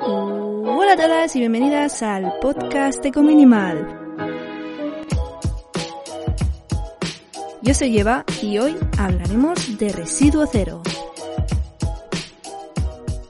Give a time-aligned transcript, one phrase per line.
[0.00, 3.86] Hola a todas y bienvenidas al podcast Eco Minimal.
[7.62, 10.82] Yo soy Eva y hoy hablaremos de residuo cero.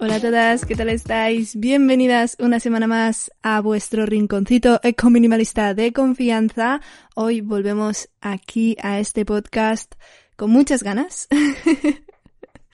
[0.01, 1.55] Hola a todas, ¿qué tal estáis?
[1.59, 6.81] Bienvenidas una semana más a vuestro rinconcito eco minimalista de confianza.
[7.15, 9.97] Hoy volvemos aquí a este podcast
[10.37, 11.29] con muchas ganas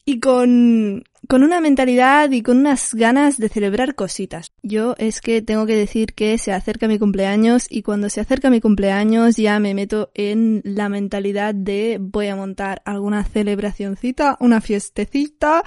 [0.04, 4.52] y con con una mentalidad y con unas ganas de celebrar cositas.
[4.62, 8.50] Yo es que tengo que decir que se acerca mi cumpleaños y cuando se acerca
[8.50, 14.60] mi cumpleaños ya me meto en la mentalidad de voy a montar alguna celebracioncita, una
[14.60, 15.62] fiestecita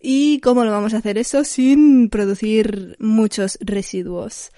[0.00, 4.50] y cómo lo vamos a hacer eso sin producir muchos residuos.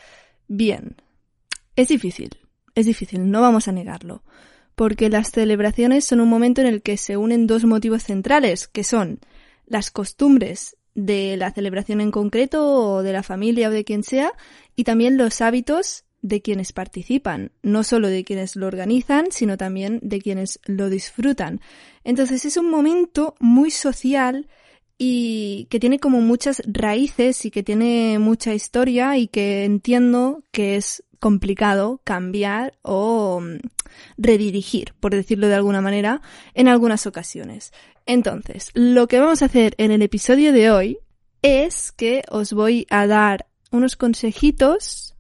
[0.49, 0.96] Bien,
[1.77, 2.30] es difícil,
[2.74, 4.23] es difícil, no vamos a negarlo.
[4.75, 8.85] Porque las celebraciones son un momento en el que se unen dos motivos centrales, que
[8.85, 9.21] son
[9.67, 14.33] las costumbres de la celebración en concreto o de la familia o de quien sea
[14.77, 19.99] y también los hábitos de quienes participan, no solo de quienes lo organizan, sino también
[20.02, 21.61] de quienes lo disfrutan.
[22.05, 24.49] Entonces es un momento muy social
[24.99, 30.77] y que tiene como muchas raíces y que tiene mucha historia y que entiendo que
[30.77, 33.60] es complicado cambiar o mm,
[34.18, 36.20] redirigir, por decirlo de alguna manera,
[36.52, 37.73] en algunas ocasiones.
[38.06, 40.98] Entonces, lo que vamos a hacer en el episodio de hoy
[41.40, 45.15] es que os voy a dar unos consejitos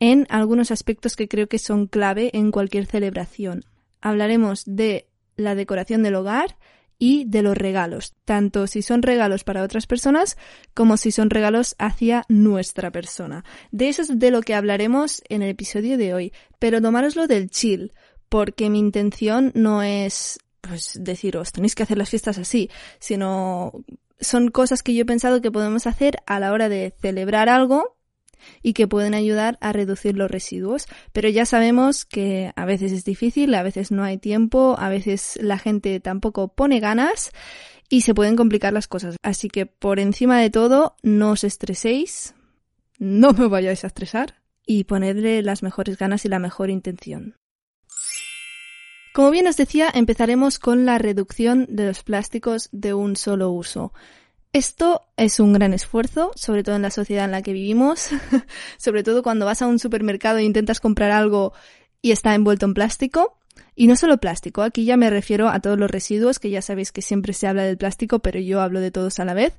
[0.00, 3.64] en algunos aspectos que creo que son clave en cualquier celebración.
[4.00, 6.56] Hablaremos de la decoración del hogar
[6.98, 10.36] y de los regalos, tanto si son regalos para otras personas
[10.74, 13.44] como si son regalos hacia nuestra persona.
[13.70, 17.50] De eso es de lo que hablaremos en el episodio de hoy, pero tomároslo del
[17.50, 17.92] chill,
[18.28, 23.72] porque mi intención no es pues deciros, tenéis que hacer las fiestas así, sino
[24.20, 27.95] son cosas que yo he pensado que podemos hacer a la hora de celebrar algo
[28.62, 30.86] y que pueden ayudar a reducir los residuos.
[31.12, 35.38] Pero ya sabemos que a veces es difícil, a veces no hay tiempo, a veces
[35.40, 37.32] la gente tampoco pone ganas
[37.88, 39.16] y se pueden complicar las cosas.
[39.22, 42.34] Así que por encima de todo, no os estreséis,
[42.98, 47.36] no me vayáis a estresar y ponedle las mejores ganas y la mejor intención.
[49.16, 53.94] Como bien os decía, empezaremos con la reducción de los plásticos de un solo uso.
[54.56, 58.08] Esto es un gran esfuerzo, sobre todo en la sociedad en la que vivimos,
[58.78, 61.52] sobre todo cuando vas a un supermercado e intentas comprar algo
[62.00, 63.36] y está envuelto en plástico.
[63.74, 66.90] Y no solo plástico, aquí ya me refiero a todos los residuos, que ya sabéis
[66.90, 69.52] que siempre se habla del plástico, pero yo hablo de todos a la vez.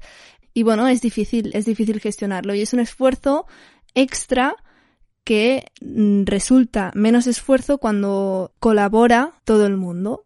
[0.56, 3.46] Y bueno, es difícil, es difícil gestionarlo y es un esfuerzo
[3.94, 4.56] extra
[5.24, 10.26] que mm, resulta menos esfuerzo cuando colabora todo el mundo.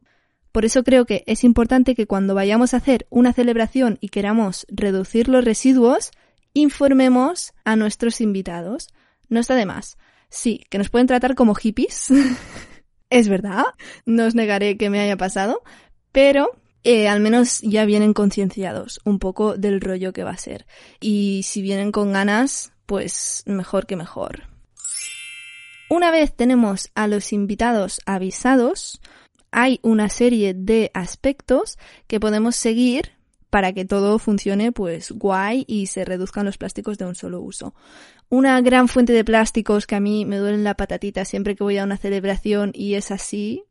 [0.52, 4.66] Por eso creo que es importante que cuando vayamos a hacer una celebración y queramos
[4.70, 6.12] reducir los residuos,
[6.54, 8.90] informemos a nuestros invitados.
[9.30, 9.98] No está de más.
[10.30, 12.10] Sí, que nos pueden tratar como hippies.
[13.10, 13.64] es verdad,
[14.06, 15.62] no os negaré que me haya pasado,
[16.12, 16.52] pero
[16.84, 20.66] eh, al menos ya vienen concienciados un poco del rollo que va a ser.
[21.00, 24.44] Y si vienen con ganas, pues mejor que mejor.
[25.90, 29.02] Una vez tenemos a los invitados avisados,
[29.52, 33.12] hay una serie de aspectos que podemos seguir
[33.50, 37.76] para que todo funcione pues guay y se reduzcan los plásticos de un solo uso.
[38.30, 41.78] Una gran fuente de plásticos que a mí me duelen la patatita siempre que voy
[41.78, 43.66] a una celebración y es así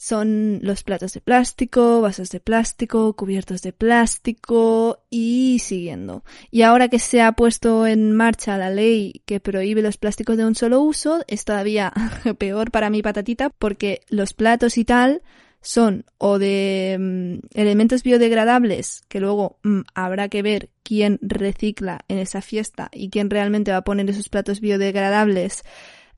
[0.00, 6.24] son los platos de plástico, vasos de plástico, cubiertos de plástico y siguiendo.
[6.50, 10.46] Y ahora que se ha puesto en marcha la ley que prohíbe los plásticos de
[10.46, 11.92] un solo uso, es todavía
[12.38, 15.20] peor para mi patatita porque los platos y tal
[15.60, 22.16] son o de mm, elementos biodegradables que luego mm, habrá que ver quién recicla en
[22.16, 25.62] esa fiesta y quién realmente va a poner esos platos biodegradables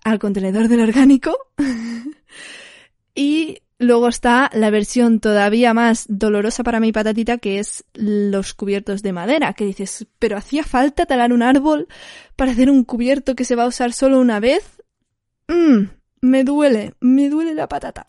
[0.05, 1.37] al contenedor del orgánico.
[3.17, 9.03] y Luego está la versión todavía más dolorosa para mi patatita, que es los cubiertos
[9.03, 11.89] de madera, que dices, pero hacía falta talar un árbol
[12.37, 14.81] para hacer un cubierto que se va a usar solo una vez.
[15.49, 15.87] Mmm,
[16.21, 18.07] me duele, me duele la patata.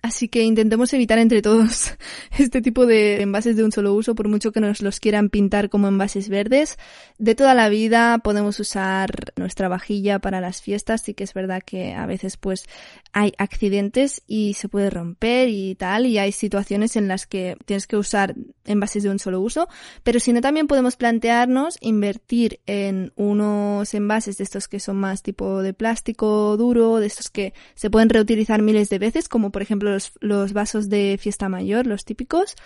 [0.00, 1.94] Así que intentemos evitar entre todos
[2.38, 5.68] este tipo de envases de un solo uso, por mucho que nos los quieran pintar
[5.70, 6.78] como envases verdes.
[7.18, 11.62] De toda la vida podemos usar nuestra vajilla para las fiestas, sí que es verdad
[11.64, 12.66] que a veces pues
[13.12, 17.88] hay accidentes y se puede romper y tal, y hay situaciones en las que tienes
[17.88, 18.36] que usar
[18.66, 19.68] envases de un solo uso,
[20.04, 25.22] pero si no también podemos plantearnos invertir en unos envases de estos que son más
[25.22, 29.62] tipo de plástico duro, de estos que se pueden reutilizar miles de veces, como por
[29.62, 32.56] ejemplo los, vasos de fiesta mayor, los típicos,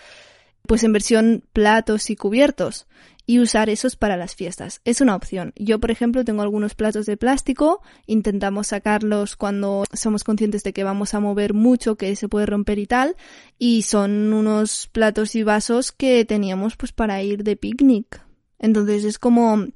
[0.66, 2.86] pues en versión platos y cubiertos
[3.26, 4.80] y usar esos para las fiestas.
[4.84, 5.52] Es una opción.
[5.56, 10.84] Yo, por ejemplo, tengo algunos platos de plástico, intentamos sacarlos cuando somos conscientes de que
[10.84, 13.16] vamos a mover mucho, que se puede romper y tal,
[13.58, 18.20] y son unos platos y vasos que teníamos pues para ir de picnic.
[18.58, 19.66] Entonces es como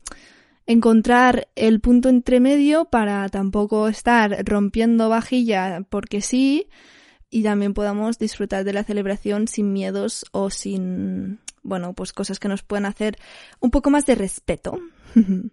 [0.66, 6.68] encontrar el punto entre medio para tampoco estar rompiendo vajilla porque sí
[7.36, 12.48] y también podamos disfrutar de la celebración sin miedos o sin bueno, pues cosas que
[12.48, 13.18] nos pueden hacer
[13.60, 14.80] un poco más de respeto.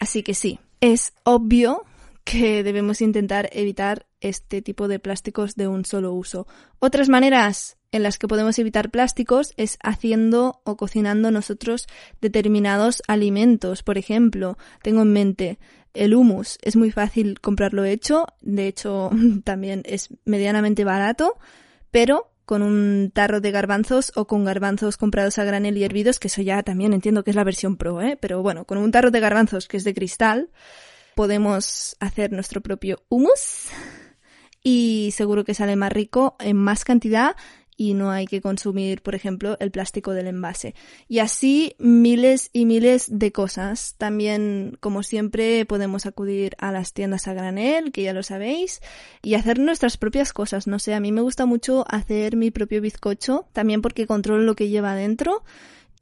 [0.00, 1.84] Así que sí, es obvio
[2.24, 6.46] que debemos intentar evitar este tipo de plásticos de un solo uso.
[6.78, 11.86] Otras maneras en las que podemos evitar plásticos es haciendo o cocinando nosotros
[12.20, 13.82] determinados alimentos.
[13.82, 15.58] Por ejemplo, tengo en mente
[15.94, 16.58] el hummus.
[16.62, 19.10] Es muy fácil comprarlo hecho, de hecho
[19.44, 21.38] también es medianamente barato,
[21.90, 26.26] pero con un tarro de garbanzos o con garbanzos comprados a granel y hervidos, que
[26.26, 28.18] eso ya también entiendo que es la versión pro, ¿eh?
[28.20, 30.50] Pero bueno, con un tarro de garbanzos que es de cristal,
[31.14, 33.68] podemos hacer nuestro propio hummus
[34.62, 37.36] y seguro que sale más rico en más cantidad
[37.80, 40.74] y no hay que consumir, por ejemplo, el plástico del envase.
[41.08, 43.94] Y así miles y miles de cosas.
[43.96, 48.82] También, como siempre, podemos acudir a las tiendas a granel, que ya lo sabéis,
[49.22, 50.66] y hacer nuestras propias cosas.
[50.66, 54.56] No sé, a mí me gusta mucho hacer mi propio bizcocho, también porque controlo lo
[54.56, 55.42] que lleva adentro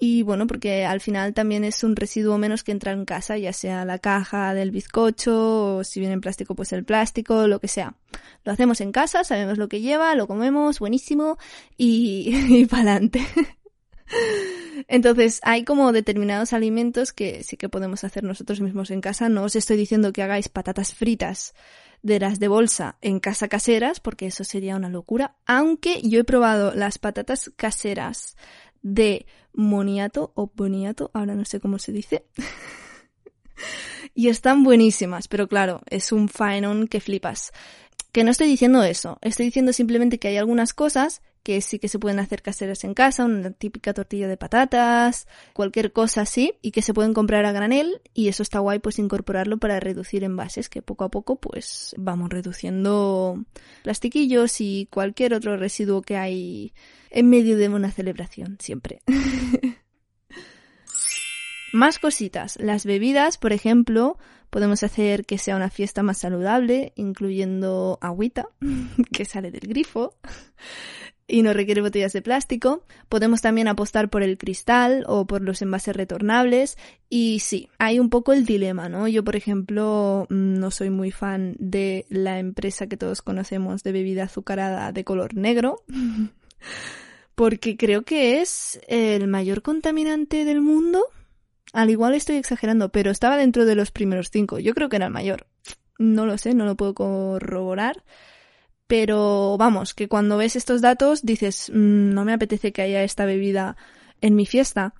[0.00, 3.52] y bueno, porque al final también es un residuo menos que entra en casa, ya
[3.52, 7.66] sea la caja del bizcocho, o si viene en plástico, pues el plástico, lo que
[7.66, 7.94] sea.
[8.44, 11.36] Lo hacemos en casa, sabemos lo que lleva, lo comemos, buenísimo,
[11.76, 13.26] y, y pa'lante.
[14.86, 19.28] Entonces, hay como determinados alimentos que sí que podemos hacer nosotros mismos en casa.
[19.28, 21.54] No os estoy diciendo que hagáis patatas fritas
[22.02, 25.34] de las de bolsa en casa caseras, porque eso sería una locura.
[25.44, 28.36] Aunque yo he probado las patatas caseras
[28.82, 29.26] de
[29.58, 32.24] moniato o boniato, ahora no sé cómo se dice.
[34.14, 37.52] y están buenísimas, pero claro, es un faenón que flipas.
[38.12, 41.88] Que no estoy diciendo eso, estoy diciendo simplemente que hay algunas cosas que sí que
[41.88, 46.72] se pueden hacer caseras en casa, una típica tortilla de patatas, cualquier cosa así, y
[46.72, 50.68] que se pueden comprar a granel, y eso está guay pues incorporarlo para reducir envases,
[50.68, 53.42] que poco a poco pues vamos reduciendo
[53.82, 56.74] plastiquillos y cualquier otro residuo que hay
[57.10, 59.00] en medio de una celebración, siempre.
[61.72, 62.58] Más cositas.
[62.60, 64.18] Las bebidas, por ejemplo,
[64.50, 68.48] podemos hacer que sea una fiesta más saludable, incluyendo agüita,
[69.12, 70.14] que sale del grifo,
[71.30, 72.82] y no requiere botellas de plástico.
[73.10, 76.78] Podemos también apostar por el cristal o por los envases retornables.
[77.10, 79.06] Y sí, hay un poco el dilema, ¿no?
[79.08, 83.92] Yo, por ejemplo, mm, no soy muy fan de la empresa que todos conocemos de
[83.92, 85.82] bebida azucarada de color negro.
[87.34, 91.04] porque creo que es el mayor contaminante del mundo.
[91.72, 94.58] Al igual estoy exagerando, pero estaba dentro de los primeros cinco.
[94.58, 95.46] Yo creo que era el mayor.
[95.98, 98.04] No lo sé, no lo puedo corroborar.
[98.86, 103.26] Pero vamos, que cuando ves estos datos dices, mm, no me apetece que haya esta
[103.26, 103.76] bebida
[104.20, 104.94] en mi fiesta.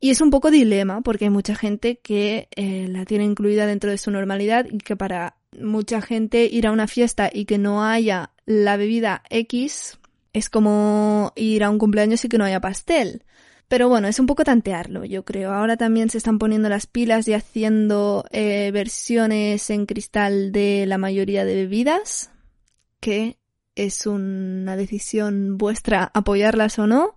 [0.00, 3.90] Y es un poco dilema, porque hay mucha gente que eh, la tiene incluida dentro
[3.90, 7.84] de su normalidad y que para mucha gente ir a una fiesta y que no
[7.84, 9.98] haya la bebida X
[10.32, 13.22] es como ir a un cumpleaños y que no haya pastel.
[13.68, 15.52] Pero bueno, es un poco tantearlo, yo creo.
[15.52, 20.98] Ahora también se están poniendo las pilas y haciendo eh, versiones en cristal de la
[20.98, 22.30] mayoría de bebidas,
[23.00, 23.38] que
[23.74, 27.16] es una decisión vuestra apoyarlas o no.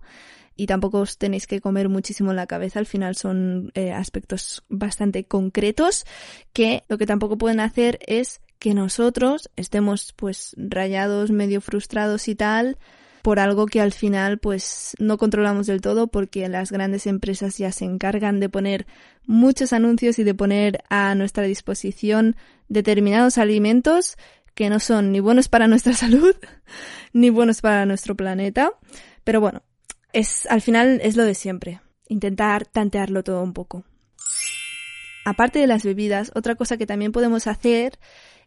[0.56, 2.80] Y tampoco os tenéis que comer muchísimo en la cabeza.
[2.80, 6.04] Al final son eh, aspectos bastante concretos
[6.52, 12.34] que lo que tampoco pueden hacer es que nosotros estemos pues rayados, medio frustrados y
[12.34, 12.76] tal,
[13.22, 17.72] por algo que al final pues no controlamos del todo porque las grandes empresas ya
[17.72, 18.86] se encargan de poner
[19.26, 22.36] muchos anuncios y de poner a nuestra disposición
[22.68, 24.16] determinados alimentos
[24.54, 26.34] que no son ni buenos para nuestra salud
[27.12, 28.72] ni buenos para nuestro planeta.
[29.24, 29.62] Pero bueno,
[30.12, 33.84] es al final es lo de siempre, intentar tantearlo todo un poco.
[35.24, 37.98] Aparte de las bebidas, otra cosa que también podemos hacer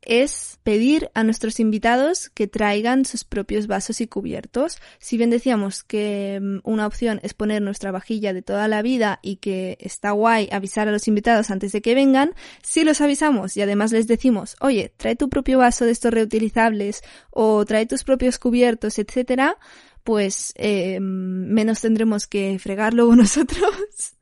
[0.01, 4.79] es pedir a nuestros invitados que traigan sus propios vasos y cubiertos.
[4.99, 9.19] Si bien decíamos que mm, una opción es poner nuestra vajilla de toda la vida
[9.21, 13.57] y que está guay avisar a los invitados antes de que vengan, si los avisamos
[13.57, 18.03] y además les decimos, oye, trae tu propio vaso de estos reutilizables o trae tus
[18.03, 19.57] propios cubiertos, etcétera,
[20.03, 24.15] pues eh, menos tendremos que fregar luego nosotros.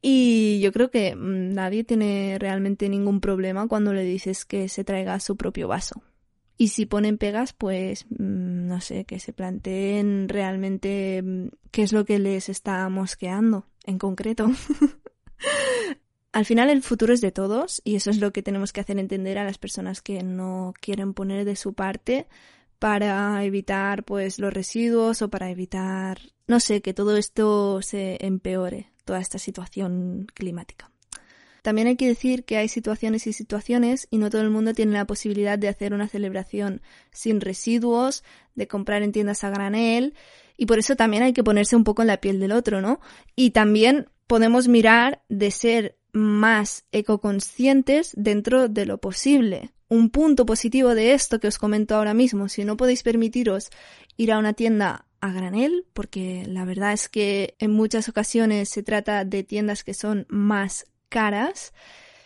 [0.00, 4.84] Y yo creo que mm, nadie tiene realmente ningún problema cuando le dices que se
[4.84, 6.02] traiga su propio vaso.
[6.56, 11.92] Y si ponen pegas, pues mm, no sé, que se planteen realmente mm, qué es
[11.92, 14.50] lo que les está mosqueando en concreto.
[16.32, 18.98] Al final el futuro es de todos y eso es lo que tenemos que hacer
[18.98, 22.28] entender a las personas que no quieren poner de su parte
[22.78, 28.90] para evitar pues los residuos o para evitar no sé que todo esto se empeore
[29.08, 30.90] toda esta situación climática.
[31.62, 34.92] También hay que decir que hay situaciones y situaciones y no todo el mundo tiene
[34.92, 38.22] la posibilidad de hacer una celebración sin residuos,
[38.54, 40.14] de comprar en tiendas a granel
[40.58, 43.00] y por eso también hay que ponerse un poco en la piel del otro, ¿no?
[43.34, 49.70] Y también podemos mirar de ser más ecoconscientes dentro de lo posible.
[49.88, 53.70] Un punto positivo de esto que os comento ahora mismo, si no podéis permitiros
[54.16, 58.82] ir a una tienda a granel, porque la verdad es que en muchas ocasiones se
[58.82, 61.72] trata de tiendas que son más caras,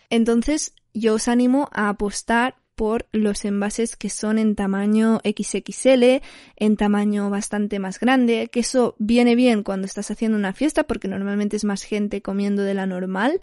[0.09, 6.21] entonces yo os animo a apostar por los envases que son en tamaño XXL,
[6.55, 11.07] en tamaño bastante más grande, que eso viene bien cuando estás haciendo una fiesta porque
[11.07, 13.41] normalmente es más gente comiendo de la normal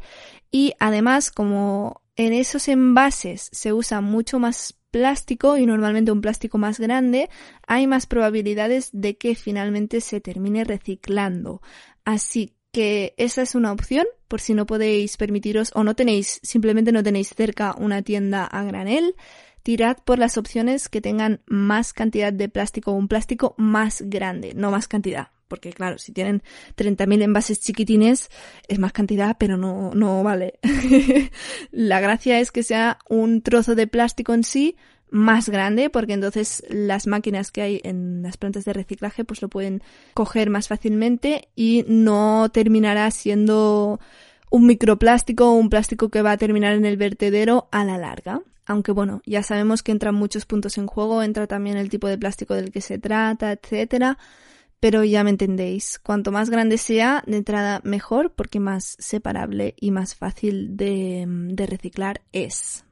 [0.50, 6.58] y además como en esos envases se usa mucho más plástico y normalmente un plástico
[6.58, 7.30] más grande,
[7.66, 11.62] hay más probabilidades de que finalmente se termine reciclando.
[12.04, 16.92] Así que esa es una opción por si no podéis permitiros o no tenéis, simplemente
[16.92, 19.16] no tenéis cerca una tienda a granel.
[19.62, 24.52] Tirad por las opciones que tengan más cantidad de plástico o un plástico más grande,
[24.54, 25.28] no más cantidad.
[25.48, 26.42] Porque claro, si tienen
[26.76, 28.30] 30.000 envases chiquitines
[28.68, 30.60] es más cantidad, pero no, no vale.
[31.72, 34.76] La gracia es que sea un trozo de plástico en sí
[35.10, 39.48] más grande porque entonces las máquinas que hay en las plantas de reciclaje pues lo
[39.48, 39.82] pueden
[40.14, 44.00] coger más fácilmente y no terminará siendo
[44.50, 48.42] un microplástico o un plástico que va a terminar en el vertedero a la larga.
[48.66, 52.18] Aunque bueno, ya sabemos que entran muchos puntos en juego, entra también el tipo de
[52.18, 54.18] plástico del que se trata, etcétera.
[54.80, 59.90] Pero ya me entendéis, cuanto más grande sea, de entrada mejor, porque más separable y
[59.90, 62.84] más fácil de, de reciclar es.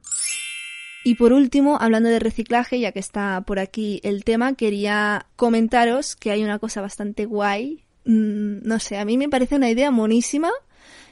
[1.09, 6.15] Y por último, hablando de reciclaje, ya que está por aquí el tema, quería comentaros
[6.15, 7.83] que hay una cosa bastante guay.
[8.05, 10.51] Mm, no sé, a mí me parece una idea monísima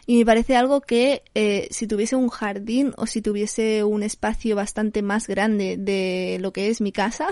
[0.05, 4.55] y me parece algo que eh, si tuviese un jardín o si tuviese un espacio
[4.55, 7.29] bastante más grande de lo que es mi casa,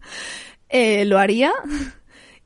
[0.70, 1.52] eh, lo haría.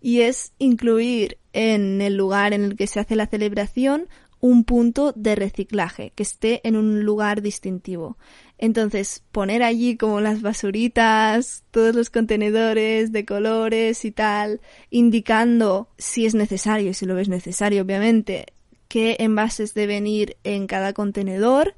[0.01, 4.09] Y es incluir en el lugar en el que se hace la celebración
[4.43, 8.19] un punto de reciclaje que esté en un lugar distintivo.
[8.59, 16.27] Entonces, poner allí como las basuritas, todos los contenedores de colores y tal, indicando si
[16.27, 18.47] es necesario, si lo ves necesario, obviamente,
[18.89, 21.77] qué envases deben ir en cada contenedor,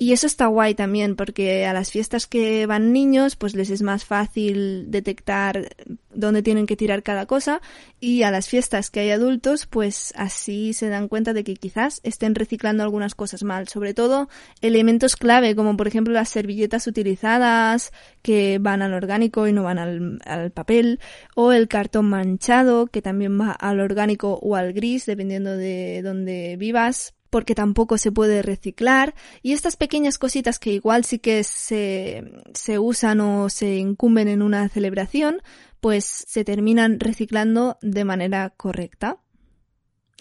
[0.00, 3.82] y eso está guay también, porque a las fiestas que van niños, pues les es
[3.82, 5.70] más fácil detectar
[6.14, 7.60] dónde tienen que tirar cada cosa,
[7.98, 12.00] y a las fiestas que hay adultos, pues así se dan cuenta de que quizás
[12.04, 14.28] estén reciclando algunas cosas mal, sobre todo
[14.60, 19.78] elementos clave, como por ejemplo las servilletas utilizadas, que van al orgánico y no van
[19.78, 21.00] al, al papel,
[21.34, 26.56] o el cartón manchado, que también va al orgánico o al gris, dependiendo de dónde
[26.56, 32.24] vivas, porque tampoco se puede reciclar y estas pequeñas cositas que igual sí que se,
[32.54, 35.42] se usan o se incumben en una celebración,
[35.80, 39.18] pues se terminan reciclando de manera correcta.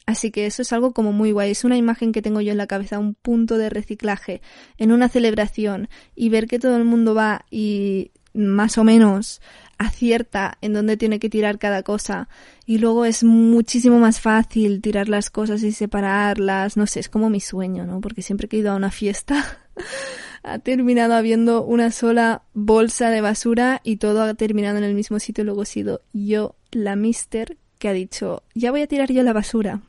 [0.05, 1.51] Así que eso es algo como muy guay.
[1.51, 4.41] Es una imagen que tengo yo en la cabeza, un punto de reciclaje
[4.77, 9.41] en una celebración y ver que todo el mundo va y más o menos
[9.77, 12.29] acierta en dónde tiene que tirar cada cosa
[12.65, 17.29] y luego es muchísimo más fácil tirar las cosas y separarlas, no sé, es como
[17.29, 18.01] mi sueño, ¿no?
[18.01, 19.59] Porque siempre que he ido a una fiesta
[20.43, 25.19] ha terminado habiendo una sola bolsa de basura y todo ha terminado en el mismo
[25.19, 29.21] sitio, luego he sido yo la mister que ha dicho, ya voy a tirar yo
[29.23, 29.81] la basura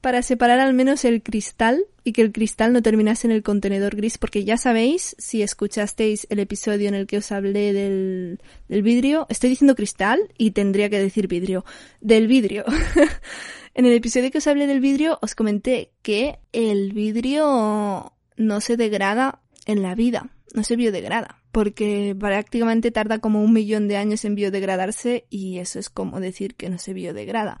[0.00, 3.96] para separar al menos el cristal y que el cristal no terminase en el contenedor
[3.96, 8.82] gris, porque ya sabéis, si escuchasteis el episodio en el que os hablé del, del
[8.82, 11.64] vidrio, estoy diciendo cristal y tendría que decir vidrio,
[12.00, 12.64] del vidrio.
[13.74, 18.76] en el episodio que os hablé del vidrio os comenté que el vidrio no se
[18.76, 24.24] degrada en la vida, no se biodegrada, porque prácticamente tarda como un millón de años
[24.24, 27.60] en biodegradarse y eso es como decir que no se biodegrada.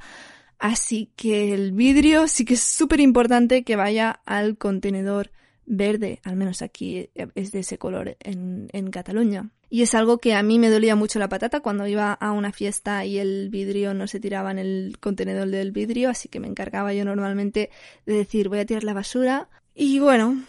[0.60, 5.30] Así que el vidrio sí que es súper importante que vaya al contenedor
[5.64, 9.52] verde, al menos aquí es de ese color en, en, Cataluña.
[9.70, 12.52] Y es algo que a mí me dolía mucho la patata cuando iba a una
[12.52, 16.48] fiesta y el vidrio no se tiraba en el contenedor del vidrio, así que me
[16.48, 17.70] encargaba yo normalmente
[18.04, 20.44] de decir voy a tirar la basura y bueno,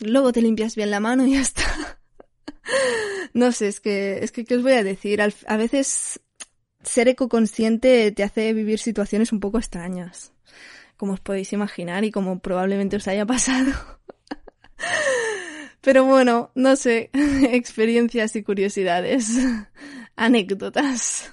[0.00, 1.64] luego te limpias bien la mano y ya está.
[3.34, 5.20] no sé, es que, es que, ¿qué os voy a decir?
[5.20, 6.20] a veces
[6.88, 10.32] ser ecoconsciente te hace vivir situaciones un poco extrañas,
[10.96, 13.72] como os podéis imaginar y como probablemente os haya pasado.
[15.80, 17.10] Pero bueno, no sé,
[17.52, 19.38] experiencias y curiosidades,
[20.16, 21.32] anécdotas.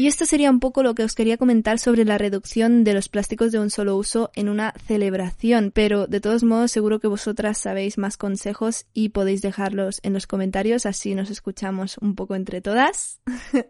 [0.00, 3.10] Y esto sería un poco lo que os quería comentar sobre la reducción de los
[3.10, 7.58] plásticos de un solo uso en una celebración, pero de todos modos seguro que vosotras
[7.58, 12.62] sabéis más consejos y podéis dejarlos en los comentarios, así nos escuchamos un poco entre
[12.62, 13.20] todas.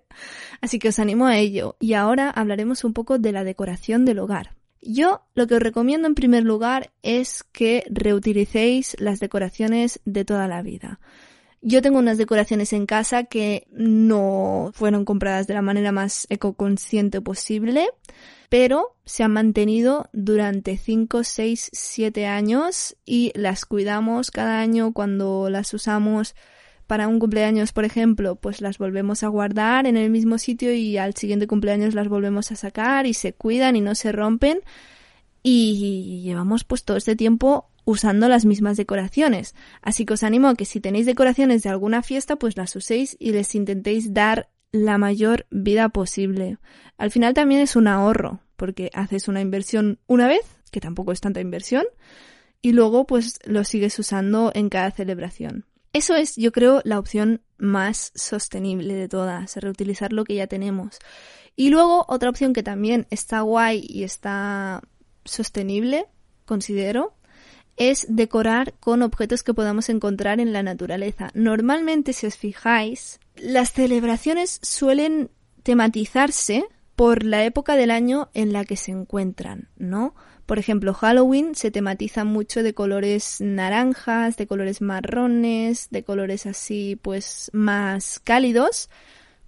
[0.60, 1.74] así que os animo a ello.
[1.80, 4.54] Y ahora hablaremos un poco de la decoración del hogar.
[4.80, 10.46] Yo lo que os recomiendo en primer lugar es que reutilicéis las decoraciones de toda
[10.46, 11.00] la vida.
[11.62, 17.20] Yo tengo unas decoraciones en casa que no fueron compradas de la manera más ecoconsciente
[17.20, 17.88] posible,
[18.48, 25.50] pero se han mantenido durante 5, 6, 7 años y las cuidamos cada año cuando
[25.50, 26.34] las usamos
[26.86, 30.96] para un cumpleaños, por ejemplo, pues las volvemos a guardar en el mismo sitio y
[30.96, 34.58] al siguiente cumpleaños las volvemos a sacar y se cuidan y no se rompen.
[35.42, 39.54] Y llevamos pues todo este tiempo usando las mismas decoraciones.
[39.82, 43.16] Así que os animo a que si tenéis decoraciones de alguna fiesta, pues las uséis
[43.18, 46.58] y les intentéis dar la mayor vida posible.
[46.96, 51.20] Al final también es un ahorro, porque haces una inversión una vez, que tampoco es
[51.20, 51.84] tanta inversión,
[52.62, 55.66] y luego pues lo sigues usando en cada celebración.
[55.92, 60.98] Eso es, yo creo, la opción más sostenible de todas, reutilizar lo que ya tenemos.
[61.56, 64.82] Y luego otra opción que también está guay y está
[65.24, 66.06] sostenible,
[66.44, 67.14] considero,
[67.80, 71.30] es decorar con objetos que podamos encontrar en la naturaleza.
[71.32, 75.30] Normalmente, si os fijáis, las celebraciones suelen
[75.62, 80.14] tematizarse por la época del año en la que se encuentran, ¿no?
[80.44, 86.98] Por ejemplo, Halloween se tematiza mucho de colores naranjas, de colores marrones, de colores así
[87.00, 88.90] pues más cálidos,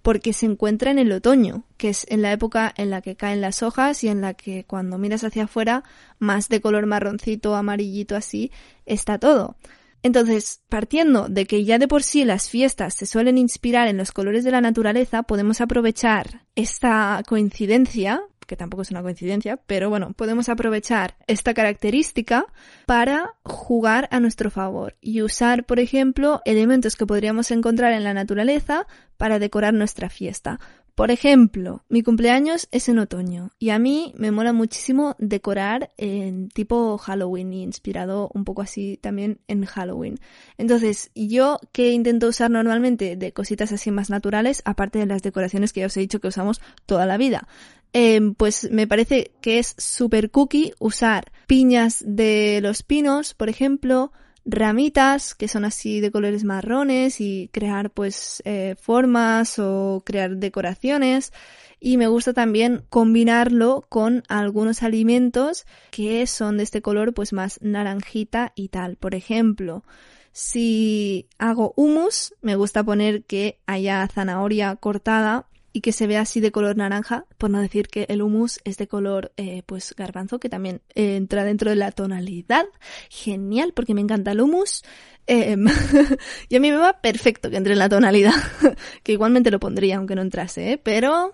[0.03, 3.41] porque se encuentra en el otoño, que es en la época en la que caen
[3.41, 5.83] las hojas y en la que cuando miras hacia afuera,
[6.19, 8.51] más de color marroncito, amarillito así,
[8.85, 9.55] está todo.
[10.03, 14.11] Entonces, partiendo de que ya de por sí las fiestas se suelen inspirar en los
[14.11, 20.13] colores de la naturaleza, podemos aprovechar esta coincidencia que tampoco es una coincidencia, pero bueno,
[20.13, 22.45] podemos aprovechar esta característica
[22.85, 28.13] para jugar a nuestro favor y usar, por ejemplo, elementos que podríamos encontrar en la
[28.13, 30.59] naturaleza para decorar nuestra fiesta.
[30.95, 36.49] Por ejemplo, mi cumpleaños es en otoño y a mí me mola muchísimo decorar en
[36.49, 40.19] tipo Halloween y inspirado un poco así también en Halloween.
[40.59, 45.73] Entonces, yo que intento usar normalmente de cositas así más naturales, aparte de las decoraciones
[45.73, 47.47] que ya os he dicho que usamos toda la vida.
[47.93, 54.11] Em, pues me parece que es super cookie usar piñas de los pinos, por ejemplo,
[54.45, 61.31] ramitas que son así de colores marrones y crear pues eh, formas o crear decoraciones
[61.79, 67.59] y me gusta también combinarlo con algunos alimentos que son de este color pues más
[67.61, 68.95] naranjita y tal.
[68.95, 69.83] Por ejemplo,
[70.31, 76.39] si hago hummus, me gusta poner que haya zanahoria cortada y que se vea así
[76.39, 80.39] de color naranja, por no decir que el humus es de color eh, pues garbanzo,
[80.39, 82.65] que también eh, entra dentro de la tonalidad.
[83.09, 84.83] Genial, porque me encanta el humus.
[85.25, 85.65] Em,
[86.49, 88.33] y a mí me va perfecto que entre en la tonalidad,
[89.03, 90.77] que igualmente lo pondría aunque no entrase, ¿eh?
[90.77, 91.33] pero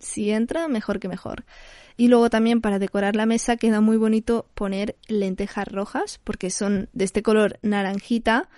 [0.00, 1.44] si entra, mejor que mejor.
[1.96, 6.88] Y luego también para decorar la mesa queda muy bonito poner lentejas rojas, porque son
[6.92, 8.48] de este color naranjita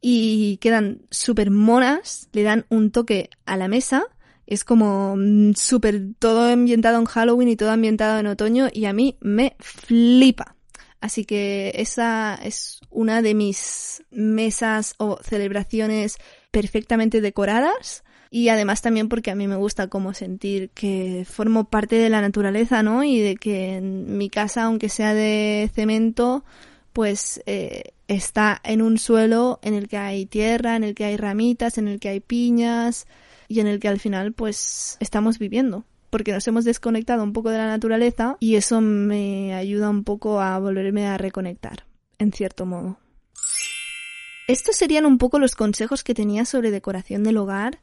[0.00, 4.06] y quedan súper monas, le dan un toque a la mesa
[4.46, 8.92] es como mm, súper todo ambientado en Halloween y todo ambientado en otoño y a
[8.92, 10.56] mí me flipa.
[11.00, 16.16] Así que esa es una de mis mesas o celebraciones
[16.50, 21.96] perfectamente decoradas y además también porque a mí me gusta como sentir que formo parte
[21.96, 23.04] de la naturaleza, ¿no?
[23.04, 26.44] Y de que en mi casa, aunque sea de cemento,
[26.92, 31.16] pues eh, está en un suelo en el que hay tierra, en el que hay
[31.16, 33.06] ramitas, en el que hay piñas,
[33.48, 37.50] y en el que al final pues estamos viviendo porque nos hemos desconectado un poco
[37.50, 41.84] de la naturaleza y eso me ayuda un poco a volverme a reconectar,
[42.18, 42.98] en cierto modo.
[44.48, 47.80] Estos serían un poco los consejos que tenía sobre decoración del hogar.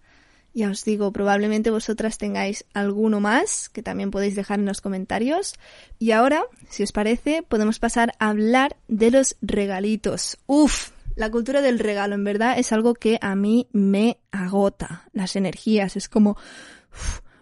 [0.54, 5.56] Ya os digo, probablemente vosotras tengáis alguno más que también podéis dejar en los comentarios.
[6.00, 10.38] Y ahora, si os parece, podemos pasar a hablar de los regalitos.
[10.48, 15.36] Uf, la cultura del regalo, en verdad, es algo que a mí me agota las
[15.36, 15.96] energías.
[15.96, 16.38] Es como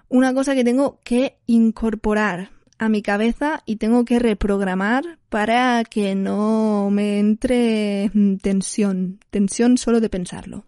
[0.09, 6.15] una cosa que tengo que incorporar a mi cabeza y tengo que reprogramar para que
[6.15, 10.65] no me entre tensión, tensión solo de pensarlo.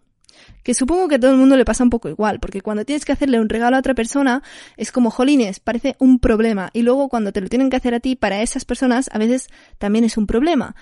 [0.62, 3.04] Que supongo que a todo el mundo le pasa un poco igual, porque cuando tienes
[3.04, 4.42] que hacerle un regalo a otra persona,
[4.76, 6.70] es como jolines, parece un problema.
[6.72, 9.48] Y luego cuando te lo tienen que hacer a ti, para esas personas, a veces
[9.78, 10.74] también es un problema.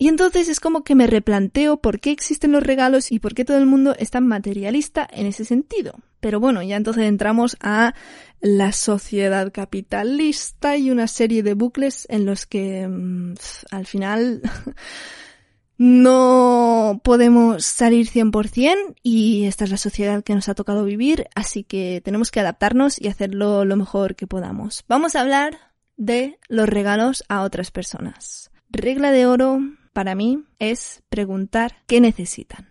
[0.00, 3.44] Y entonces es como que me replanteo por qué existen los regalos y por qué
[3.44, 5.92] todo el mundo es tan materialista en ese sentido.
[6.20, 7.94] Pero bueno, ya entonces entramos a
[8.40, 13.34] la sociedad capitalista y una serie de bucles en los que mm,
[13.72, 14.40] al final
[15.76, 21.62] no podemos salir 100% y esta es la sociedad que nos ha tocado vivir, así
[21.62, 24.82] que tenemos que adaptarnos y hacerlo lo mejor que podamos.
[24.88, 25.58] Vamos a hablar
[25.98, 28.50] de los regalos a otras personas.
[28.70, 29.60] Regla de oro
[29.92, 32.68] para mí es preguntar qué necesitan.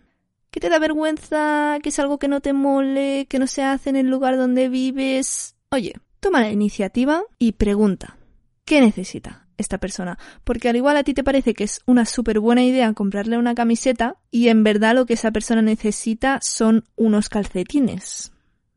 [0.51, 1.77] ¿Qué te da vergüenza?
[1.83, 3.27] ¿Qué es algo que no te mole?
[3.29, 5.55] ¿Que no se hace en el lugar donde vives?
[5.69, 8.17] Oye, toma la iniciativa y pregunta.
[8.65, 10.17] ¿Qué necesita esta persona?
[10.43, 13.53] Porque al igual a ti te parece que es una súper buena idea comprarle una
[13.53, 18.31] camiseta y en verdad lo que esa persona necesita son unos calcetines.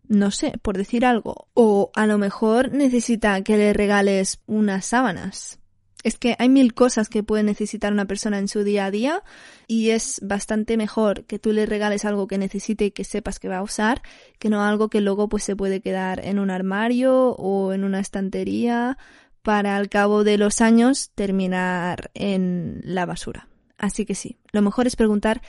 [0.08, 1.48] No sé, por decir algo.
[1.54, 5.58] O a lo mejor necesita que le regales unas sábanas.
[6.02, 9.22] Es que hay mil cosas que puede necesitar una persona en su día a día
[9.66, 13.48] y es bastante mejor que tú le regales algo que necesite y que sepas que
[13.48, 14.02] va a usar
[14.38, 18.00] que no algo que luego pues se puede quedar en un armario o en una
[18.00, 18.98] estantería
[19.42, 23.48] para al cabo de los años terminar en la basura.
[23.78, 25.42] Así que sí, lo mejor es preguntar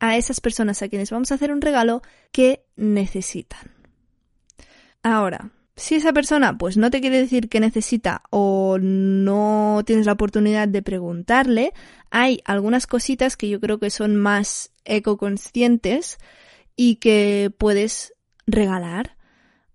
[0.00, 3.72] a esas personas a quienes vamos a hacer un regalo qué necesitan.
[5.02, 10.12] Ahora, si esa persona pues no te quiere decir qué necesita o no tienes la
[10.12, 11.72] oportunidad de preguntarle,
[12.10, 16.18] hay algunas cositas que yo creo que son más ecoconscientes
[16.76, 18.12] y que puedes
[18.46, 19.16] regalar.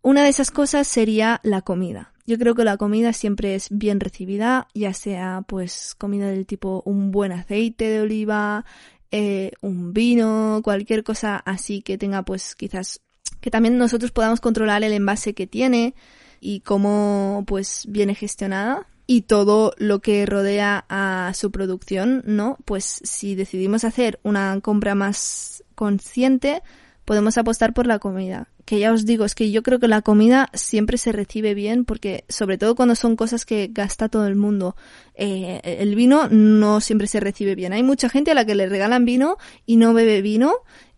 [0.02, 2.14] Una de esas cosas sería la comida.
[2.26, 6.84] Yo creo que la comida siempre es bien recibida, ya sea pues comida del tipo
[6.86, 8.66] un buen aceite de oliva,
[9.12, 13.02] eh, un vino, cualquier cosa así que tenga pues quizás
[13.44, 15.96] que también nosotros podamos controlar el envase que tiene
[16.40, 22.58] y cómo pues viene gestionada y todo lo que rodea a su producción, ¿no?
[22.64, 26.64] Pues si decidimos hacer una compra más consciente,
[27.04, 28.48] podemos apostar por la comida.
[28.64, 31.84] Que ya os digo, es que yo creo que la comida siempre se recibe bien
[31.84, 34.78] porque sobre todo cuando son cosas que gasta todo el mundo.
[35.16, 37.74] Eh, el vino no siempre se recibe bien.
[37.74, 40.54] Hay mucha gente a la que le regalan vino y no bebe vino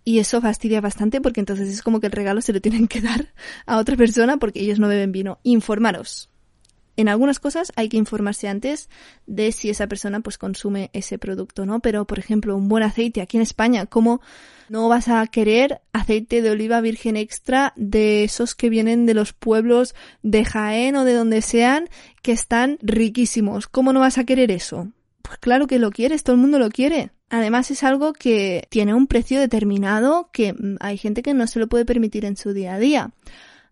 [0.06, 3.02] y eso fastidia bastante porque entonces es como que el regalo se lo tienen que
[3.02, 3.34] dar
[3.65, 5.39] a otra persona porque ellos no beben vino.
[5.44, 6.30] Informaros.
[6.98, 8.89] En algunas cosas hay que informarse antes
[9.26, 11.82] de si esa persona pues consume ese producto, ¿no?
[11.82, 14.22] Pero, por ejemplo, un buen aceite aquí en España, ¿cómo
[14.70, 19.34] no vas a querer aceite de oliva virgen extra de esos que vienen de los
[19.34, 21.89] pueblos de Jaén o de donde sean
[22.22, 23.68] que están riquísimos?
[23.68, 24.88] ¿Cómo no vas a querer eso?
[25.25, 27.11] Pues claro que lo quieres, todo el mundo lo quiere.
[27.29, 31.59] Además es algo que tiene un precio determinado que mm, hay gente que no se
[31.59, 33.11] lo puede permitir en su día a día.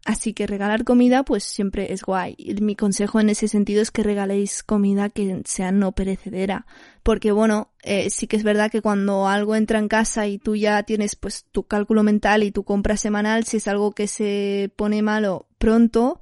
[0.05, 2.35] Así que regalar comida pues siempre es guay.
[2.37, 6.65] Y mi consejo en ese sentido es que regaléis comida que sea no perecedera.
[7.03, 10.55] Porque bueno, eh, sí que es verdad que cuando algo entra en casa y tú
[10.55, 14.71] ya tienes pues tu cálculo mental y tu compra semanal, si es algo que se
[14.75, 16.19] pone malo pronto,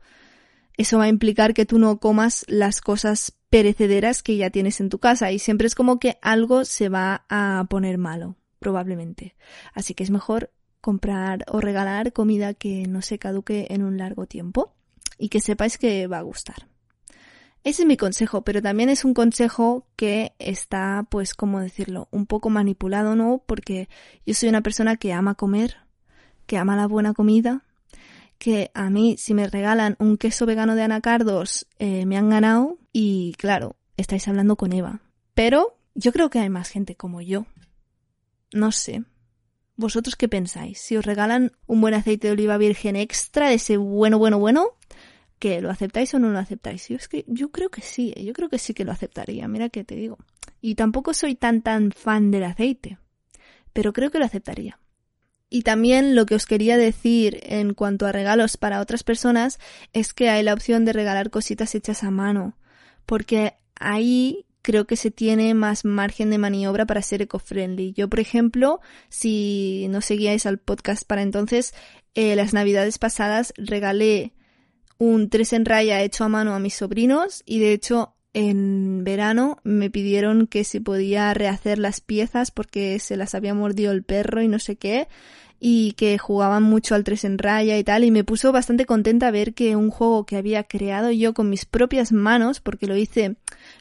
[0.77, 4.89] eso va a implicar que tú no comas las cosas perecederas que ya tienes en
[4.89, 9.35] tu casa y siempre es como que algo se va a poner malo, probablemente.
[9.73, 14.25] Así que es mejor comprar o regalar comida que no se caduque en un largo
[14.25, 14.73] tiempo
[15.17, 16.69] y que sepáis que va a gustar.
[17.65, 22.07] Ese es mi consejo, pero también es un consejo que está, pues, ¿cómo decirlo?
[22.09, 23.43] Un poco manipulado, ¿no?
[23.45, 23.89] Porque
[24.25, 25.75] yo soy una persona que ama comer,
[26.47, 27.65] que ama la buena comida,
[28.41, 32.79] que a mí si me regalan un queso vegano de anacardos eh, me han ganado
[32.91, 34.99] y claro, estáis hablando con Eva.
[35.35, 37.45] Pero yo creo que hay más gente como yo.
[38.51, 39.03] No sé.
[39.75, 40.81] ¿Vosotros qué pensáis?
[40.81, 44.69] Si os regalan un buen aceite de oliva virgen extra, de ese bueno, bueno, bueno,
[45.37, 46.89] ¿que lo aceptáis o no lo aceptáis?
[46.89, 48.25] Yo, es que yo creo que sí, ¿eh?
[48.25, 50.17] yo creo que sí que lo aceptaría, mira que te digo.
[50.61, 52.97] Y tampoco soy tan tan fan del aceite,
[53.71, 54.80] pero creo que lo aceptaría.
[55.53, 59.59] Y también lo que os quería decir en cuanto a regalos para otras personas
[59.91, 62.57] es que hay la opción de regalar cositas hechas a mano,
[63.05, 67.91] porque ahí creo que se tiene más margen de maniobra para ser eco-friendly.
[67.91, 71.73] Yo, por ejemplo, si no seguíais al podcast para entonces,
[72.15, 74.31] eh, las navidades pasadas regalé
[74.99, 79.57] un tres en raya hecho a mano a mis sobrinos y de hecho en verano
[79.63, 84.41] me pidieron que si podía rehacer las piezas porque se las había mordido el perro
[84.41, 85.07] y no sé qué
[85.63, 89.29] y que jugaban mucho al 3 en raya y tal y me puso bastante contenta
[89.29, 93.35] ver que un juego que había creado yo con mis propias manos porque lo hice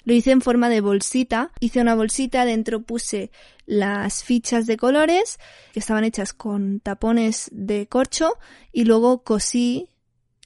[0.04, 3.30] lo hice en forma de bolsita hice una bolsita dentro puse
[3.64, 5.38] las fichas de colores
[5.72, 8.34] que estaban hechas con tapones de corcho
[8.72, 9.88] y luego cosí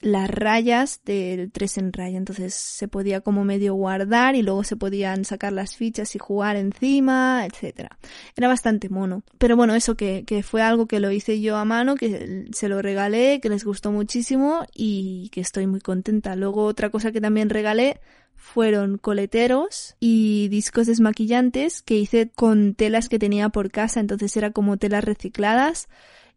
[0.05, 2.17] las rayas del 3 en raya.
[2.17, 6.57] Entonces se podía como medio guardar y luego se podían sacar las fichas y jugar
[6.57, 7.97] encima, etcétera.
[8.35, 9.23] Era bastante mono.
[9.39, 12.69] Pero bueno, eso que, que fue algo que lo hice yo a mano, que se
[12.69, 16.35] lo regalé, que les gustó muchísimo y que estoy muy contenta.
[16.35, 17.99] Luego otra cosa que también regalé
[18.35, 24.51] fueron coleteros y discos desmaquillantes que hice con telas que tenía por casa, entonces era
[24.51, 25.87] como telas recicladas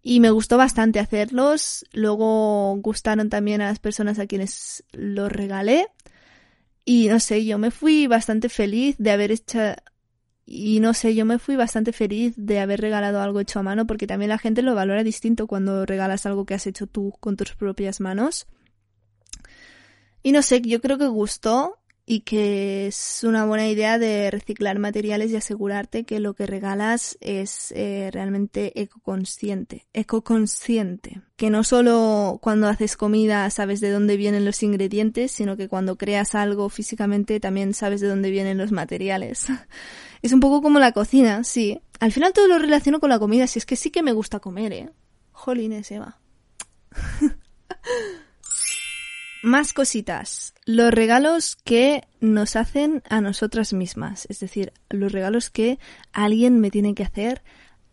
[0.03, 1.85] y me gustó bastante hacerlos.
[1.93, 5.89] Luego gustaron también a las personas a quienes los regalé.
[6.85, 9.61] Y no sé, yo me fui bastante feliz de haber hecho...
[10.51, 13.87] Y no sé, yo me fui bastante feliz de haber regalado algo hecho a mano
[13.87, 17.37] porque también la gente lo valora distinto cuando regalas algo que has hecho tú con
[17.37, 18.47] tus propias manos.
[20.23, 21.79] Y no sé, yo creo que gustó
[22.11, 27.18] y que es una buena idea de reciclar materiales y asegurarte que lo que regalas
[27.21, 31.21] es eh, realmente ecoconsciente, ecoconsciente.
[31.37, 35.99] Que no solo cuando haces comida sabes de dónde vienen los ingredientes, sino que cuando
[35.99, 39.44] creas algo físicamente también sabes de dónde vienen los materiales.
[40.23, 41.83] es un poco como la cocina, sí.
[42.01, 44.40] Al final todo lo relaciono con la comida, si es que sí que me gusta
[44.40, 44.90] comer, eh.
[45.33, 46.18] Jolines, Eva.
[49.42, 50.53] Más cositas.
[50.64, 54.27] Los regalos que nos hacen a nosotras mismas.
[54.29, 55.79] Es decir, los regalos que
[56.12, 57.42] alguien me tiene que hacer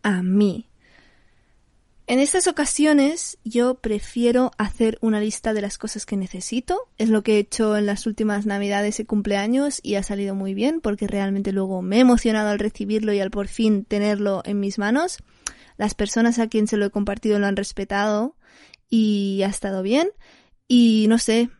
[0.02, 0.68] a mí.
[2.08, 6.88] En estas ocasiones yo prefiero hacer una lista de las cosas que necesito.
[6.98, 10.54] Es lo que he hecho en las últimas navidades y cumpleaños y ha salido muy
[10.54, 14.60] bien porque realmente luego me he emocionado al recibirlo y al por fin tenerlo en
[14.60, 15.18] mis manos.
[15.78, 18.36] Las personas a quien se lo he compartido lo han respetado
[18.88, 20.08] y ha estado bien.
[20.68, 21.50] Y no sé,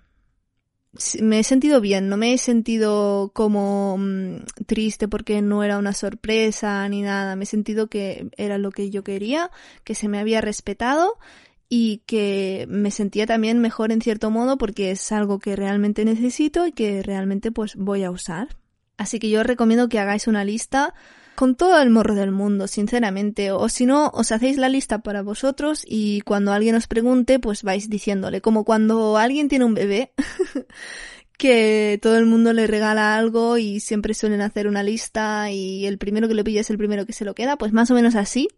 [1.21, 5.92] me he sentido bien, no me he sentido como mm, triste porque no era una
[5.92, 9.51] sorpresa ni nada, me he sentido que era lo que yo quería,
[9.85, 11.19] que se me había respetado
[11.69, 16.66] y que me sentía también mejor en cierto modo porque es algo que realmente necesito
[16.66, 18.57] y que realmente pues voy a usar.
[18.97, 20.95] Así que yo os recomiendo que hagáis una lista
[21.37, 23.53] con todo el morro del mundo, sinceramente.
[23.53, 27.62] O si no, os hacéis la lista para vosotros y cuando alguien os pregunte, pues
[27.62, 28.40] vais diciéndole.
[28.40, 30.12] Como cuando alguien tiene un bebé,
[31.38, 35.99] que todo el mundo le regala algo y siempre suelen hacer una lista y el
[35.99, 38.14] primero que lo pilla es el primero que se lo queda, pues más o menos
[38.16, 38.49] así.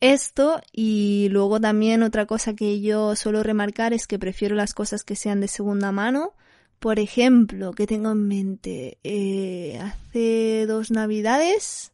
[0.00, 5.04] Esto y luego también otra cosa que yo suelo remarcar es que prefiero las cosas
[5.04, 6.34] que sean de segunda mano.
[6.80, 11.92] Por ejemplo, que tengo en mente, eh, hace dos navidades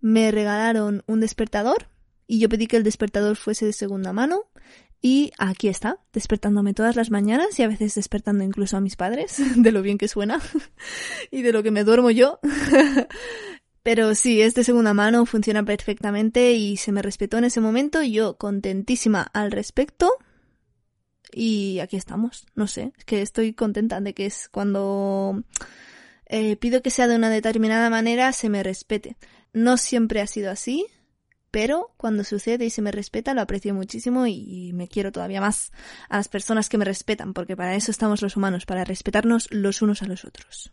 [0.00, 1.88] me regalaron un despertador
[2.26, 4.44] y yo pedí que el despertador fuese de segunda mano
[5.00, 9.36] y aquí está, despertándome todas las mañanas y a veces despertando incluso a mis padres,
[9.56, 10.40] de lo bien que suena
[11.30, 12.40] y de lo que me duermo yo.
[13.82, 18.02] Pero sí, es de segunda mano, funciona perfectamente y se me respetó en ese momento,
[18.02, 20.12] yo contentísima al respecto.
[21.32, 25.42] Y aquí estamos, no sé, es que estoy contenta de que es cuando
[26.26, 29.16] eh, pido que sea de una determinada manera, se me respete.
[29.58, 30.86] No siempre ha sido así,
[31.50, 35.72] pero cuando sucede y se me respeta lo aprecio muchísimo y, me quiero todavía más
[36.08, 39.82] a las personas que me respetan, porque para eso estamos los humanos, para respetarnos los
[39.82, 40.72] unos a los otros.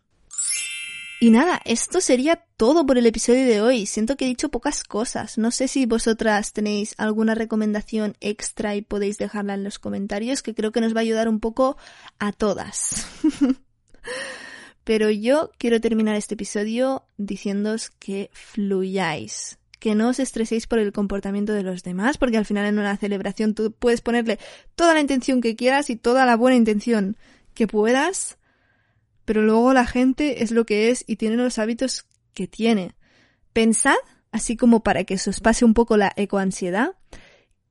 [1.19, 3.87] Y nada, esto sería todo por el episodio de hoy.
[3.87, 5.39] Siento que he dicho pocas cosas.
[5.39, 10.53] No sé si vosotras tenéis alguna recomendación extra y podéis dejarla en los comentarios, que
[10.53, 11.75] creo que nos va a ayudar un poco
[12.19, 13.07] a todas.
[14.85, 20.93] Pero yo quiero terminar este episodio diciéndoos que fluyáis, que no os estreséis por el
[20.93, 24.37] comportamiento de los demás, porque al final en una celebración tú puedes ponerle
[24.75, 27.17] toda la intención que quieras y toda la buena intención
[27.55, 28.37] que puedas,
[29.25, 32.93] pero luego la gente es lo que es y tiene los hábitos que tiene.
[33.53, 33.95] Pensad,
[34.31, 36.91] así como para que se os pase un poco la ecoansiedad,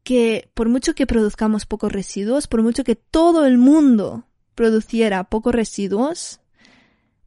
[0.02, 5.54] que por mucho que produzcamos pocos residuos, por mucho que todo el mundo produciera pocos
[5.54, 6.40] residuos,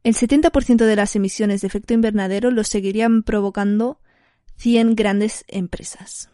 [0.04, 4.00] el 70% de las emisiones de efecto invernadero lo seguirían provocando
[4.56, 6.30] 100 grandes empresas.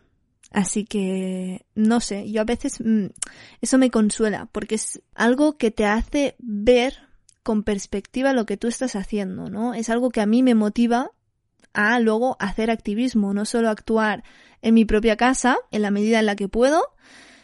[0.50, 3.07] Así que, no sé, yo a veces mm,
[3.61, 6.94] eso me consuela, porque es algo que te hace ver
[7.42, 9.74] con perspectiva lo que tú estás haciendo, ¿no?
[9.74, 11.11] Es algo que a mí me motiva
[11.72, 14.22] a luego hacer activismo, no solo actuar
[14.62, 16.83] en mi propia casa, en la medida en la que puedo,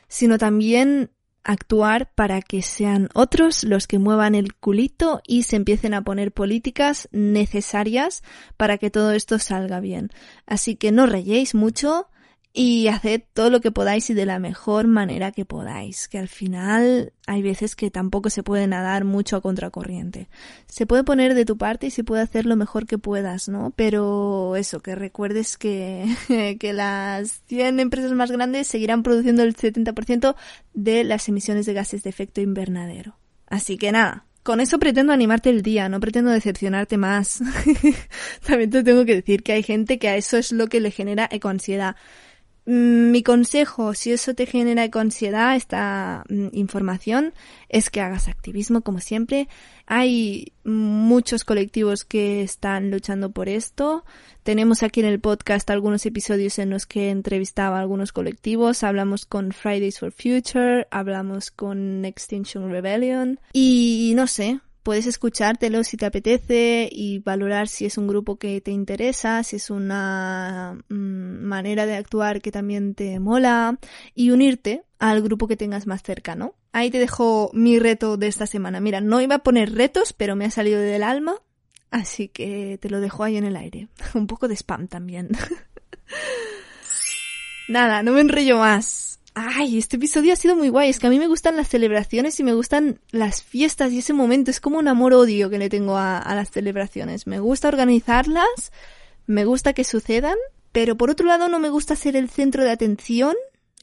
[0.09, 1.11] sino también
[1.44, 6.33] actuar para que sean otros los que muevan el culito y se empiecen a poner
[6.33, 8.22] políticas necesarias
[8.57, 10.11] para que todo esto salga bien.
[10.46, 12.09] Así que no reyéis mucho,
[12.53, 16.29] y haced todo lo que podáis y de la mejor manera que podáis, que al
[16.29, 20.29] final hay veces que tampoco se puede nadar mucho a contracorriente.
[20.67, 23.73] Se puede poner de tu parte y se puede hacer lo mejor que puedas, ¿no?
[23.77, 26.07] Pero eso, que recuerdes que,
[26.59, 30.35] que las 100 empresas más grandes seguirán produciendo el 70%
[30.75, 33.17] de las emisiones de gases de efecto invernadero.
[33.47, 37.43] Así que nada, con eso pretendo animarte el día, no pretendo decepcionarte más.
[38.47, 40.91] También te tengo que decir que hay gente que a eso es lo que le
[40.91, 41.95] genera ecoansiedad.
[42.66, 47.33] Mm, mi consejo, si eso te genera ansiedad, esta mm, información,
[47.68, 49.49] es que hagas activismo como siempre.
[49.87, 54.05] Hay muchos colectivos que están luchando por esto.
[54.42, 58.83] Tenemos aquí en el podcast algunos episodios en los que entrevistaba a algunos colectivos.
[58.83, 65.96] Hablamos con Fridays for Future, hablamos con Extinction Rebellion y no sé, puedes escuchártelo si
[65.96, 71.19] te apetece y valorar si es un grupo que te interesa, si es una mm,
[71.40, 73.79] manera de actuar que también te mola
[74.14, 76.55] y unirte al grupo que tengas más cercano.
[76.72, 78.81] Ahí te dejo mi reto de esta semana.
[78.81, 81.35] Mira, no iba a poner retos, pero me ha salido del alma,
[81.90, 83.88] así que te lo dejo ahí en el aire.
[84.14, 85.31] un poco de spam también.
[87.68, 89.11] Nada, no me enrollo más.
[89.35, 90.90] Ay, este episodio ha sido muy guay.
[90.90, 94.12] Es que a mí me gustan las celebraciones y me gustan las fiestas y ese
[94.12, 94.50] momento.
[94.50, 97.26] Es como un amor-odio que le tengo a, las celebraciones.
[97.26, 98.72] Me gusta organizarlas,
[99.26, 100.37] me gusta que sucedan,
[100.72, 103.35] pero por otro lado no me gusta ser el centro de atención.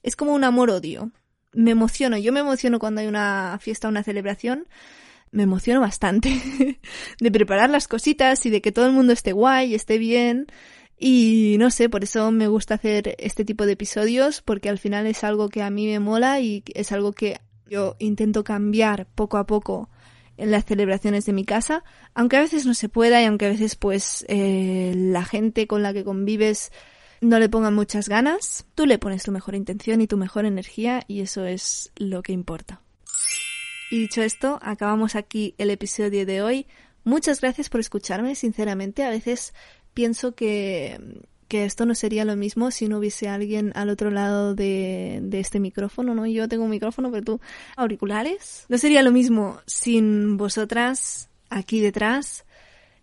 [0.03, 1.11] Es como un amor-odio.
[1.53, 2.17] Me emociono.
[2.17, 4.67] Yo me emociono cuando hay una fiesta una celebración.
[5.31, 6.79] Me emociono bastante
[7.19, 10.47] de preparar las cositas y de que todo el mundo esté guay, esté bien.
[10.97, 15.05] Y no sé, por eso me gusta hacer este tipo de episodios, porque al final
[15.05, 19.37] es algo que a mí me mola y es algo que yo intento cambiar poco
[19.37, 19.89] a poco
[20.37, 23.49] en las celebraciones de mi casa, aunque a veces no se pueda y aunque a
[23.49, 26.71] veces pues eh, la gente con la que convives
[27.21, 31.03] no le ponga muchas ganas, tú le pones tu mejor intención y tu mejor energía
[31.07, 32.81] y eso es lo que importa.
[33.89, 36.67] Y dicho esto, acabamos aquí el episodio de hoy.
[37.03, 39.03] Muchas gracias por escucharme, sinceramente.
[39.03, 39.53] A veces
[39.93, 40.99] pienso que,
[41.47, 45.39] que esto no sería lo mismo si no hubiese alguien al otro lado de, de,
[45.39, 46.25] este micrófono, ¿no?
[46.25, 47.41] Yo tengo un micrófono, pero tú
[47.75, 48.65] auriculares.
[48.69, 52.45] No sería lo mismo sin vosotras aquí detrás.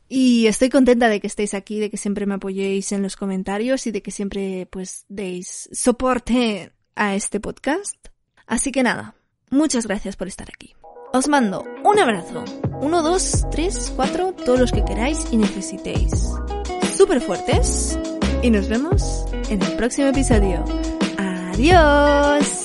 [0.09, 3.87] Y estoy contenta de que estéis aquí, de que siempre me apoyéis en los comentarios
[3.87, 7.97] y de que siempre pues deis soporte a este podcast.
[8.47, 9.15] Así que nada,
[9.51, 10.75] muchas gracias por estar aquí.
[11.13, 12.45] Os mando un abrazo.
[12.81, 16.11] Uno, dos, tres, cuatro, todos los que queráis y necesitéis
[16.95, 17.99] súper fuertes
[18.45, 20.63] y nos vemos en el próximo episodio.
[21.17, 22.64] Adiós.